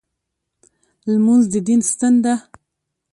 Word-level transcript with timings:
لمونځ 1.11 1.43
د 1.51 1.55
دین 1.67 1.81
ستن 1.91 2.13
ده. 2.23 2.33